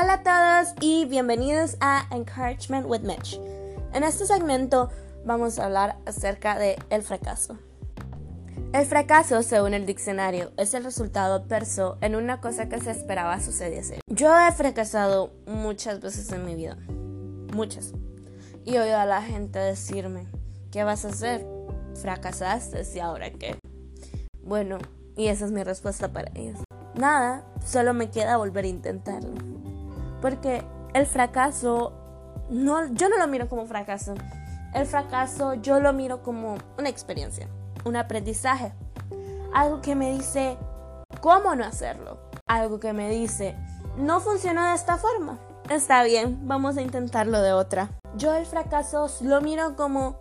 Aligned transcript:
Hola 0.00 0.12
a 0.12 0.22
todos 0.22 0.74
y 0.80 1.06
bienvenidos 1.06 1.76
a 1.80 2.06
Encouragement 2.12 2.86
with 2.88 3.00
Mitch. 3.00 3.40
En 3.92 4.04
este 4.04 4.26
segmento 4.26 4.90
vamos 5.24 5.58
a 5.58 5.64
hablar 5.64 5.96
acerca 6.06 6.56
de 6.56 6.78
el 6.90 7.02
fracaso. 7.02 7.58
El 8.72 8.86
fracaso, 8.86 9.42
según 9.42 9.74
el 9.74 9.86
diccionario, 9.86 10.52
es 10.56 10.72
el 10.74 10.84
resultado 10.84 11.34
adverso 11.34 11.98
en 12.00 12.14
una 12.14 12.40
cosa 12.40 12.68
que 12.68 12.80
se 12.80 12.92
esperaba 12.92 13.40
sucediese. 13.40 13.98
Yo 14.06 14.32
he 14.38 14.52
fracasado 14.52 15.32
muchas 15.48 15.98
veces 15.98 16.30
en 16.30 16.44
mi 16.44 16.54
vida, 16.54 16.76
muchas. 17.52 17.92
Y 18.64 18.76
oído 18.76 18.98
a 18.98 19.04
la 19.04 19.20
gente 19.20 19.58
decirme, 19.58 20.28
¿qué 20.70 20.84
vas 20.84 21.04
a 21.06 21.08
hacer? 21.08 21.44
Fracasaste 22.00 22.82
y 22.94 23.00
ahora 23.00 23.32
qué. 23.32 23.58
Bueno, 24.44 24.78
y 25.16 25.26
esa 25.26 25.46
es 25.46 25.50
mi 25.50 25.64
respuesta 25.64 26.12
para 26.12 26.30
ellos. 26.36 26.60
Nada, 26.94 27.44
solo 27.64 27.94
me 27.94 28.10
queda 28.10 28.36
volver 28.36 28.64
a 28.64 28.68
intentarlo. 28.68 29.47
Porque 30.20 30.64
el 30.94 31.06
fracaso, 31.06 31.92
no, 32.50 32.86
yo 32.92 33.08
no 33.08 33.18
lo 33.18 33.28
miro 33.28 33.48
como 33.48 33.66
fracaso. 33.66 34.14
El 34.74 34.86
fracaso 34.86 35.54
yo 35.54 35.80
lo 35.80 35.92
miro 35.92 36.22
como 36.22 36.56
una 36.78 36.88
experiencia, 36.88 37.48
un 37.84 37.96
aprendizaje. 37.96 38.72
Algo 39.54 39.80
que 39.80 39.94
me 39.94 40.12
dice 40.12 40.58
cómo 41.20 41.54
no 41.54 41.64
hacerlo. 41.64 42.18
Algo 42.46 42.80
que 42.80 42.92
me 42.92 43.08
dice, 43.10 43.56
no 43.96 44.20
funcionó 44.20 44.64
de 44.66 44.74
esta 44.74 44.96
forma. 44.96 45.38
Está 45.70 46.02
bien, 46.02 46.46
vamos 46.48 46.76
a 46.76 46.82
intentarlo 46.82 47.40
de 47.42 47.52
otra. 47.52 47.90
Yo 48.16 48.34
el 48.34 48.46
fracaso 48.46 49.08
lo 49.22 49.40
miro 49.40 49.76
como 49.76 50.18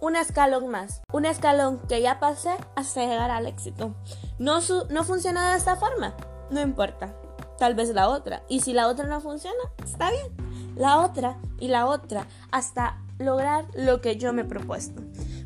un 0.00 0.16
escalón 0.16 0.68
más. 0.68 1.02
Un 1.12 1.24
escalón 1.24 1.80
que 1.88 2.00
ya 2.00 2.20
pasé 2.20 2.56
hasta 2.76 3.00
llegar 3.00 3.30
al 3.30 3.46
éxito. 3.46 3.94
No, 4.38 4.60
no 4.90 5.04
funcionó 5.04 5.42
de 5.42 5.56
esta 5.56 5.76
forma. 5.76 6.14
No 6.50 6.60
importa 6.60 7.14
tal 7.62 7.76
vez 7.76 7.90
la 7.90 8.08
otra. 8.08 8.42
Y 8.48 8.58
si 8.58 8.72
la 8.72 8.88
otra 8.88 9.06
no 9.06 9.20
funciona, 9.20 9.60
está 9.84 10.10
bien. 10.10 10.26
La 10.74 10.98
otra 10.98 11.38
y 11.60 11.68
la 11.68 11.86
otra 11.86 12.26
hasta 12.50 12.98
lograr 13.20 13.66
lo 13.74 14.00
que 14.00 14.16
yo 14.16 14.32
me 14.32 14.42
he 14.42 14.44
propuesto. 14.44 15.00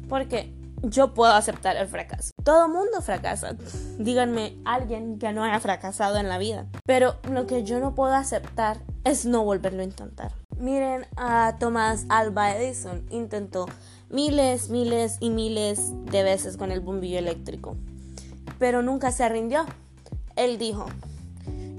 Porque 0.09 0.50
yo 0.81 1.12
puedo 1.12 1.34
aceptar 1.34 1.77
el 1.77 1.89
fracaso. 1.89 2.31
Todo 2.42 2.70
mundo 2.70 3.03
fracasa. 3.03 3.55
Díganme 3.98 4.56
alguien 4.64 5.19
que 5.19 5.31
no 5.34 5.44
haya 5.44 5.61
fracasado 5.61 6.17
en 6.17 6.31
la 6.31 6.39
vida. 6.39 6.64
Pero 6.87 7.17
lo 7.31 7.47
que 7.47 7.64
yo 7.64 7.81
no 7.81 7.94
puedo 7.94 8.14
aceptar 8.14 8.78
es 9.05 9.27
no 9.27 9.44
volverlo 9.44 9.83
a 9.83 9.84
intentar. 9.84 10.33
Miren 10.59 11.05
a 11.19 11.56
Thomas 11.61 12.06
Alba 12.09 12.56
Edison. 12.56 13.05
Intentó 13.11 13.67
miles, 14.09 14.70
miles 14.70 15.19
y 15.20 15.28
miles 15.28 15.92
de 16.06 16.22
veces 16.22 16.56
con 16.56 16.72
el 16.72 16.81
bombillo 16.81 17.19
eléctrico. 17.19 17.77
Pero 18.59 18.81
nunca 18.81 19.12
se 19.12 19.28
rindió. 19.28 19.67
Él 20.34 20.56
dijo, 20.56 20.87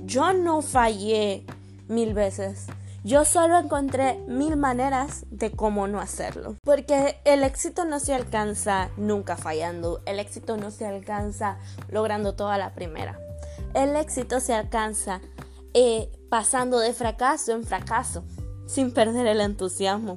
yo 0.08 0.31
no 0.31 0.61
fallé 0.61 1.45
mil 1.89 2.13
veces. 2.13 2.67
Yo 3.03 3.25
solo 3.25 3.59
encontré 3.59 4.17
mil 4.27 4.55
maneras 4.55 5.25
de 5.30 5.52
cómo 5.52 5.88
no 5.88 5.99
hacerlo. 5.99 6.55
Porque 6.64 7.19
el 7.25 7.44
éxito 7.44 7.83
no 7.86 7.99
se 7.99 8.14
alcanza 8.14 8.89
nunca 8.95 9.36
fallando. 9.36 10.02
El 10.05 10.19
éxito 10.19 10.55
no 10.58 10.72
se 10.72 10.86
alcanza 10.86 11.58
logrando 11.89 12.36
toda 12.36 12.58
la 12.58 12.73
primera. 12.73 13.19
El 13.73 13.95
éxito 13.97 14.39
se 14.39 14.53
alcanza 14.53 15.22
eh, 15.73 16.09
pasando 16.30 16.80
de 16.80 16.94
fracaso 16.94 17.52
en 17.52 17.66
fracaso, 17.66 18.23
sin 18.66 18.94
perder 18.94 19.27
el 19.27 19.42
entusiasmo. 19.42 20.16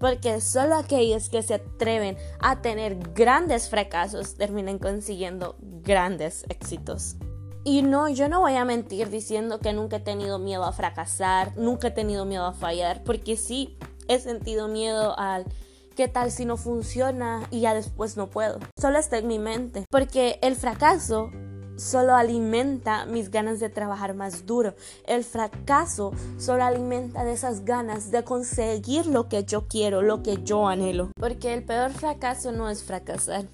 Porque 0.00 0.40
solo 0.40 0.74
aquellos 0.74 1.28
que 1.28 1.42
se 1.42 1.54
atreven 1.54 2.16
a 2.40 2.62
tener 2.62 2.96
grandes 3.14 3.68
fracasos 3.68 4.34
terminan 4.34 4.78
consiguiendo 4.78 5.56
grandes 5.60 6.44
éxitos. 6.48 7.16
Y 7.62 7.82
no, 7.82 8.08
yo 8.08 8.28
no 8.28 8.40
voy 8.40 8.56
a 8.56 8.64
mentir 8.64 9.10
diciendo 9.10 9.58
que 9.58 9.74
nunca 9.74 9.96
he 9.96 10.00
tenido 10.00 10.38
miedo 10.38 10.64
a 10.64 10.72
fracasar, 10.72 11.56
nunca 11.56 11.88
he 11.88 11.90
tenido 11.90 12.24
miedo 12.24 12.46
a 12.46 12.54
fallar, 12.54 13.02
porque 13.04 13.36
sí, 13.36 13.76
he 14.08 14.18
sentido 14.18 14.66
miedo 14.66 15.18
al 15.18 15.44
qué 15.94 16.08
tal 16.08 16.30
si 16.30 16.46
no 16.46 16.56
funciona 16.56 17.46
y 17.50 17.60
ya 17.60 17.74
después 17.74 18.16
no 18.16 18.30
puedo. 18.30 18.58
Solo 18.80 18.98
está 18.98 19.18
en 19.18 19.26
mi 19.26 19.38
mente, 19.38 19.84
porque 19.90 20.38
el 20.40 20.56
fracaso 20.56 21.30
solo 21.76 22.14
alimenta 22.14 23.04
mis 23.06 23.30
ganas 23.30 23.60
de 23.60 23.68
trabajar 23.68 24.14
más 24.14 24.46
duro. 24.46 24.74
El 25.06 25.24
fracaso 25.24 26.12
solo 26.38 26.64
alimenta 26.64 27.24
de 27.24 27.32
esas 27.32 27.64
ganas 27.66 28.10
de 28.10 28.24
conseguir 28.24 29.06
lo 29.06 29.28
que 29.28 29.44
yo 29.44 29.68
quiero, 29.68 30.00
lo 30.00 30.22
que 30.22 30.42
yo 30.42 30.66
anhelo. 30.66 31.10
Porque 31.18 31.52
el 31.52 31.64
peor 31.64 31.90
fracaso 31.90 32.52
no 32.52 32.70
es 32.70 32.82
fracasar. 32.82 33.46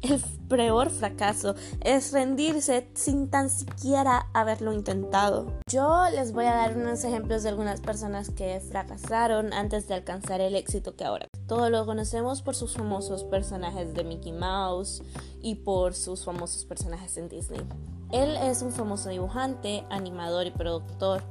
El 0.00 0.22
peor 0.48 0.90
fracaso 0.90 1.56
es 1.80 2.12
rendirse 2.12 2.88
sin 2.94 3.28
tan 3.28 3.50
siquiera 3.50 4.28
haberlo 4.32 4.72
intentado. 4.72 5.52
Yo 5.68 6.04
les 6.14 6.32
voy 6.32 6.44
a 6.44 6.54
dar 6.54 6.76
unos 6.76 7.02
ejemplos 7.02 7.42
de 7.42 7.48
algunas 7.48 7.80
personas 7.80 8.30
que 8.30 8.60
fracasaron 8.60 9.52
antes 9.52 9.88
de 9.88 9.94
alcanzar 9.94 10.40
el 10.40 10.54
éxito 10.54 10.94
que 10.94 11.04
ahora. 11.04 11.26
Todos 11.48 11.70
lo 11.70 11.84
conocemos 11.84 12.42
por 12.42 12.54
sus 12.54 12.76
famosos 12.76 13.24
personajes 13.24 13.92
de 13.94 14.04
Mickey 14.04 14.32
Mouse 14.32 15.02
y 15.42 15.56
por 15.56 15.94
sus 15.94 16.24
famosos 16.24 16.64
personajes 16.64 17.16
en 17.16 17.28
Disney. 17.28 17.66
Él 18.12 18.36
es 18.36 18.62
un 18.62 18.70
famoso 18.70 19.08
dibujante, 19.08 19.84
animador 19.90 20.46
y 20.46 20.52
productor 20.52 21.22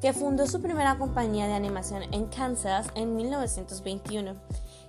que 0.00 0.12
fundó 0.12 0.46
su 0.46 0.62
primera 0.62 0.96
compañía 0.96 1.46
de 1.46 1.54
animación 1.54 2.02
en 2.14 2.26
Kansas 2.26 2.88
en 2.94 3.16
1921 3.16 4.36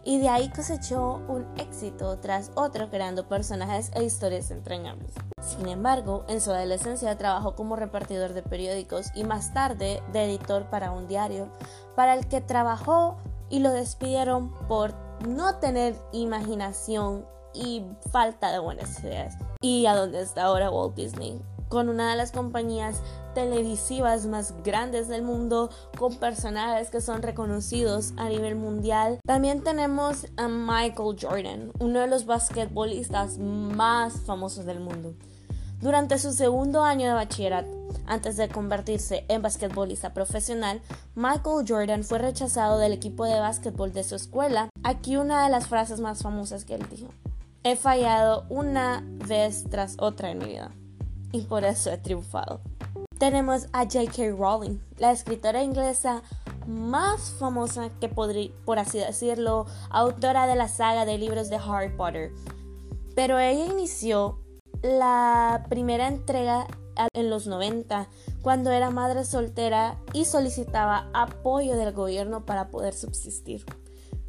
y 0.09 0.17
de 0.17 0.27
ahí 0.27 0.49
cosechó 0.49 1.21
un 1.27 1.45
éxito 1.57 2.17
tras 2.17 2.49
otro 2.55 2.89
creando 2.89 3.27
personajes 3.27 3.91
e 3.93 4.03
historias 4.03 4.49
entrañables. 4.49 5.13
Sin 5.39 5.67
embargo, 5.67 6.25
en 6.27 6.41
su 6.41 6.49
adolescencia 6.49 7.15
trabajó 7.15 7.53
como 7.53 7.75
repartidor 7.75 8.33
de 8.33 8.41
periódicos 8.41 9.11
y 9.13 9.23
más 9.23 9.53
tarde 9.53 10.01
de 10.11 10.25
editor 10.25 10.67
para 10.71 10.89
un 10.89 11.07
diario, 11.07 11.53
para 11.95 12.15
el 12.15 12.27
que 12.27 12.41
trabajó 12.41 13.17
y 13.51 13.59
lo 13.59 13.69
despidieron 13.69 14.51
por 14.67 14.95
no 15.27 15.57
tener 15.57 15.95
imaginación 16.11 17.27
y 17.53 17.85
falta 18.11 18.51
de 18.51 18.57
buenas 18.57 19.03
ideas. 19.03 19.35
¿Y 19.61 19.85
a 19.85 19.93
dónde 19.93 20.21
está 20.21 20.45
ahora 20.45 20.71
Walt 20.71 20.95
Disney? 20.95 21.39
Con 21.69 21.87
una 21.87 22.11
de 22.11 22.17
las 22.17 22.31
compañías 22.31 23.01
televisivas 23.33 24.25
más 24.25 24.53
grandes 24.63 25.07
del 25.07 25.21
mundo, 25.21 25.69
con 25.97 26.15
personajes 26.15 26.89
que 26.89 26.99
son 26.99 27.21
reconocidos 27.21 28.13
a 28.17 28.27
nivel 28.27 28.55
mundial. 28.55 29.19
También 29.25 29.63
tenemos 29.63 30.25
a 30.35 30.47
Michael 30.47 31.15
Jordan, 31.21 31.71
uno 31.79 31.99
de 32.01 32.07
los 32.07 32.25
basquetbolistas 32.25 33.37
más 33.37 34.21
famosos 34.25 34.65
del 34.65 34.79
mundo. 34.79 35.13
Durante 35.79 36.19
su 36.19 36.33
segundo 36.33 36.83
año 36.83 37.07
de 37.07 37.13
bachillerato, 37.13 37.69
antes 38.05 38.35
de 38.35 38.49
convertirse 38.49 39.23
en 39.29 39.41
basquetbolista 39.41 40.13
profesional, 40.13 40.81
Michael 41.15 41.65
Jordan 41.65 42.03
fue 42.03 42.19
rechazado 42.19 42.79
del 42.79 42.91
equipo 42.91 43.23
de 43.23 43.39
básquetbol 43.39 43.93
de 43.93 44.03
su 44.03 44.15
escuela. 44.15 44.69
Aquí 44.83 45.15
una 45.15 45.45
de 45.45 45.49
las 45.49 45.67
frases 45.67 46.01
más 46.01 46.21
famosas 46.21 46.65
que 46.65 46.75
él 46.75 46.85
dijo. 46.89 47.13
He 47.63 47.77
fallado 47.77 48.45
una 48.49 49.03
vez 49.27 49.65
tras 49.69 49.95
otra 49.99 50.31
en 50.31 50.39
mi 50.39 50.45
vida 50.45 50.71
y 51.31 51.41
por 51.41 51.63
eso 51.63 51.91
he 51.91 51.97
triunfado. 51.97 52.61
Tenemos 53.17 53.67
a 53.73 53.83
J.K. 53.83 54.31
Rowling, 54.37 54.79
la 54.97 55.11
escritora 55.11 55.61
inglesa 55.63 56.21
más 56.67 57.31
famosa 57.31 57.89
que 57.99 58.07
podría, 58.07 58.51
por 58.63 58.79
así 58.79 58.99
decirlo, 58.99 59.65
autora 59.89 60.47
de 60.47 60.55
la 60.55 60.67
saga 60.67 61.05
de 61.05 61.17
libros 61.17 61.49
de 61.49 61.57
Harry 61.57 61.89
Potter. 61.95 62.31
Pero 63.15 63.39
ella 63.39 63.65
inició 63.65 64.39
la 64.81 65.65
primera 65.69 66.07
entrega 66.07 66.67
en 67.13 67.29
los 67.29 67.47
90, 67.47 68.07
cuando 68.41 68.71
era 68.71 68.89
madre 68.89 69.25
soltera 69.25 69.97
y 70.13 70.25
solicitaba 70.25 71.09
apoyo 71.13 71.75
del 71.75 71.93
gobierno 71.93 72.45
para 72.45 72.69
poder 72.69 72.93
subsistir. 72.93 73.65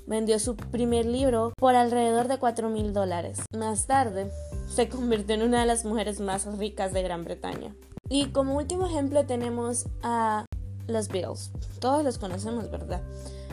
Vendió 0.07 0.39
su 0.39 0.57
primer 0.57 1.07
libro 1.07 1.53
por 1.57 1.77
alrededor 1.77 2.27
de 2.29 2.39
4 2.39 2.69
mil 2.69 2.93
dólares. 2.93 3.41
Más 3.57 3.87
tarde, 3.87 4.31
se 4.71 4.89
convirtió 4.89 5.35
en 5.35 5.43
una 5.43 5.61
de 5.61 5.67
las 5.67 5.85
mujeres 5.85 6.21
más 6.21 6.47
ricas 6.57 6.93
de 6.93 7.03
Gran 7.03 7.25
Bretaña. 7.25 7.75
Y 8.09 8.27
como 8.27 8.57
último 8.57 8.87
ejemplo 8.87 9.27
tenemos 9.27 9.87
a 10.03 10.47
los 10.87 11.09
Beatles. 11.09 11.51
Todos 11.81 12.05
los 12.05 12.19
conocemos, 12.19 12.71
¿verdad? 12.71 13.03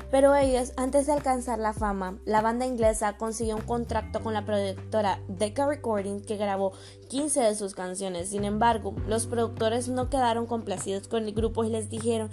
Pero 0.09 0.35
ellos, 0.35 0.71
antes 0.77 1.05
de 1.05 1.13
alcanzar 1.13 1.59
la 1.59 1.73
fama, 1.73 2.17
la 2.23 2.41
banda 2.41 2.65
inglesa 2.65 3.17
consiguió 3.17 3.57
un 3.57 3.63
contrato 3.63 4.21
con 4.21 4.33
la 4.33 4.45
productora 4.45 5.19
Decca 5.27 5.67
Recording 5.67 6.21
que 6.21 6.37
grabó 6.37 6.71
15 7.09 7.41
de 7.41 7.55
sus 7.55 7.73
canciones. 7.75 8.29
Sin 8.29 8.45
embargo, 8.45 8.95
los 9.07 9.27
productores 9.27 9.89
no 9.89 10.09
quedaron 10.09 10.45
complacidos 10.45 11.09
con 11.09 11.25
el 11.25 11.33
grupo 11.33 11.65
y 11.65 11.69
les 11.69 11.89
dijeron, 11.89 12.29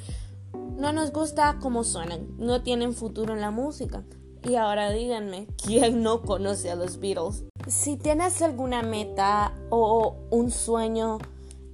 no 0.76 0.92
nos 0.92 1.12
gusta 1.12 1.58
cómo 1.60 1.82
suenan, 1.82 2.28
no 2.38 2.62
tienen 2.62 2.94
futuro 2.94 3.34
en 3.34 3.40
la 3.40 3.50
música. 3.50 4.04
Y 4.46 4.56
ahora 4.56 4.90
díganme, 4.90 5.46
¿quién 5.64 6.02
no 6.02 6.20
conoce 6.20 6.70
a 6.70 6.74
los 6.74 7.00
Beatles? 7.00 7.44
Si 7.66 7.96
tienes 7.96 8.42
alguna 8.42 8.82
meta 8.82 9.54
o 9.70 10.16
un 10.30 10.50
sueño 10.50 11.18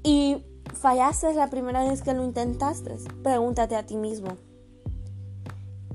y 0.04 0.44
fallaste 0.72 1.34
la 1.34 1.50
primera 1.50 1.82
vez 1.82 2.02
que 2.02 2.14
lo 2.14 2.22
intentaste, 2.22 2.96
pregúntate 3.24 3.74
a 3.74 3.86
ti 3.86 3.96
mismo, 3.96 4.36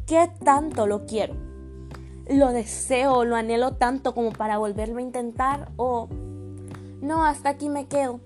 ¿qué 0.06 0.30
tanto 0.44 0.86
lo 0.86 1.06
quiero? 1.06 1.36
¿Lo 2.28 2.52
deseo, 2.52 3.24
lo 3.24 3.38
anhelo 3.38 3.76
tanto 3.76 4.14
como 4.14 4.32
para 4.32 4.58
volverlo 4.58 4.98
a 4.98 5.02
intentar? 5.02 5.72
¿O 5.78 6.10
no, 7.02 7.24
hasta 7.24 7.50
aquí 7.50 7.70
me 7.70 7.88
quedo? 7.88 8.20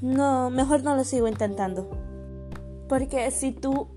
No, 0.00 0.48
mejor 0.48 0.82
no 0.82 0.96
lo 0.96 1.04
sigo 1.04 1.28
intentando. 1.28 1.90
Porque 2.88 3.30
si 3.30 3.52
tú 3.52 3.88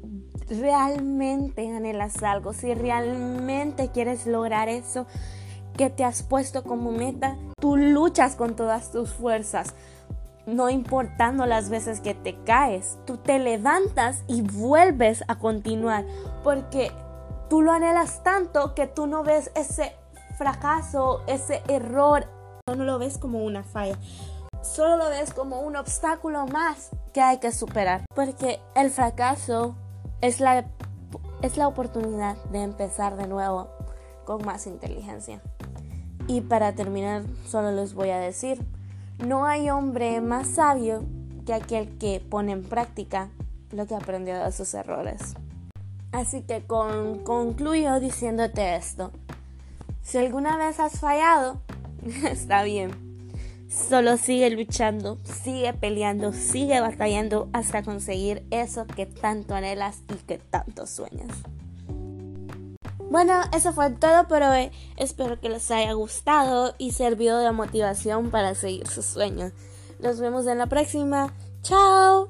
realmente 0.49 1.69
anhelas 1.75 2.23
algo, 2.23 2.53
si 2.53 2.73
realmente 2.73 3.89
quieres 3.89 4.25
lograr 4.25 4.69
eso 4.69 5.05
que 5.77 5.89
te 5.89 6.03
has 6.03 6.23
puesto 6.23 6.63
como 6.63 6.91
meta, 6.91 7.37
tú 7.59 7.77
luchas 7.77 8.35
con 8.35 8.55
todas 8.55 8.91
tus 8.91 9.11
fuerzas. 9.13 9.73
No 10.45 10.69
importando 10.69 11.45
las 11.45 11.69
veces 11.69 12.01
que 12.01 12.15
te 12.15 12.35
caes, 12.43 12.97
tú 13.05 13.17
te 13.17 13.37
levantas 13.39 14.23
y 14.27 14.41
vuelves 14.41 15.23
a 15.27 15.35
continuar 15.35 16.05
porque 16.43 16.91
tú 17.49 17.61
lo 17.61 17.71
anhelas 17.71 18.23
tanto 18.23 18.73
que 18.73 18.87
tú 18.87 19.05
no 19.05 19.23
ves 19.23 19.51
ese 19.55 19.93
fracaso, 20.37 21.21
ese 21.27 21.61
error, 21.67 22.25
no 22.67 22.83
lo 22.83 22.97
ves 22.97 23.17
como 23.17 23.43
una 23.43 23.63
falla, 23.63 23.97
solo 24.61 24.97
lo 24.97 25.09
ves 25.09 25.33
como 25.33 25.61
un 25.61 25.75
obstáculo 25.75 26.47
más 26.47 26.89
que 27.13 27.21
hay 27.21 27.37
que 27.37 27.51
superar. 27.51 28.03
Porque 28.15 28.59
el 28.75 28.89
fracaso 28.89 29.75
es 30.21 30.39
la, 30.39 30.65
es 31.41 31.57
la 31.57 31.67
oportunidad 31.67 32.37
de 32.45 32.63
empezar 32.63 33.15
de 33.17 33.27
nuevo 33.27 33.69
con 34.25 34.45
más 34.45 34.67
inteligencia. 34.67 35.41
Y 36.27 36.41
para 36.41 36.75
terminar, 36.75 37.23
solo 37.47 37.71
les 37.71 37.93
voy 37.93 38.09
a 38.09 38.19
decir, 38.19 38.63
no 39.25 39.45
hay 39.45 39.69
hombre 39.69 40.21
más 40.21 40.47
sabio 40.47 41.03
que 41.45 41.53
aquel 41.53 41.97
que 41.97 42.19
pone 42.19 42.51
en 42.51 42.63
práctica 42.63 43.29
lo 43.71 43.87
que 43.87 43.95
aprendió 43.95 44.37
de 44.37 44.51
sus 44.51 44.73
errores. 44.73 45.33
Así 46.11 46.41
que 46.41 46.61
con, 46.61 47.23
concluyo 47.23 47.99
diciéndote 47.99 48.75
esto. 48.75 49.11
Si 50.01 50.17
alguna 50.17 50.57
vez 50.57 50.79
has 50.79 50.99
fallado, 50.99 51.61
está 52.23 52.63
bien 52.63 53.08
Solo 53.69 54.17
sigue 54.17 54.49
luchando, 54.49 55.19
sigue 55.23 55.73
peleando, 55.73 56.33
sigue 56.33 56.81
batallando 56.81 57.49
hasta 57.53 57.83
conseguir 57.83 58.43
eso 58.49 58.87
que 58.87 59.05
tanto 59.05 59.53
anhelas 59.53 60.01
y 60.09 60.15
que 60.25 60.39
tanto 60.39 60.87
sueñas. 60.87 61.29
Bueno, 63.11 63.33
eso 63.55 63.71
fue 63.71 63.91
todo 63.91 64.27
por 64.27 64.41
hoy. 64.41 64.71
Espero 64.97 65.39
que 65.39 65.49
les 65.49 65.69
haya 65.69 65.93
gustado 65.93 66.73
y 66.79 66.93
servido 66.93 67.39
de 67.39 67.51
motivación 67.51 68.31
para 68.31 68.55
seguir 68.55 68.87
sus 68.87 69.05
sueños. 69.05 69.51
Nos 69.99 70.19
vemos 70.19 70.47
en 70.47 70.57
la 70.57 70.65
próxima. 70.65 71.33
¡Chao! 71.61 72.27